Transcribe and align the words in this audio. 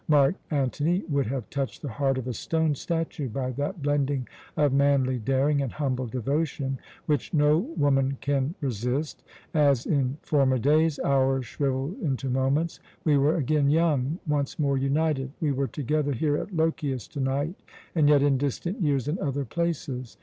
Mark 0.07 0.33
Antony 0.49 1.03
would 1.11 1.27
have 1.27 1.47
touched 1.51 1.83
the 1.83 1.87
heart 1.89 2.17
of 2.17 2.27
a 2.27 2.33
stone 2.33 2.73
statue 2.73 3.29
by 3.29 3.51
that 3.51 3.83
blending 3.83 4.27
of 4.57 4.73
manly 4.73 5.19
daring 5.19 5.61
and 5.61 5.73
humble 5.73 6.07
devotion 6.07 6.79
which 7.05 7.35
no 7.35 7.59
woman 7.59 8.17
can 8.19 8.55
resist. 8.61 9.21
As 9.53 9.85
in 9.85 10.17
former 10.23 10.57
days, 10.57 10.97
hours 11.05 11.45
shrivelled 11.45 11.97
into 12.01 12.31
moments. 12.31 12.79
We 13.03 13.15
were 13.19 13.35
again 13.35 13.69
young, 13.69 14.17
once 14.25 14.57
more 14.57 14.75
united. 14.75 15.33
We 15.39 15.51
were 15.51 15.67
together 15.67 16.13
here 16.13 16.35
at 16.35 16.49
Lochias 16.51 17.07
to 17.09 17.19
night, 17.19 17.53
and 17.93 18.09
yet 18.09 18.23
in 18.23 18.39
distant 18.39 18.81
years 18.81 19.07
and 19.07 19.19
other 19.19 19.45
places. 19.45 20.17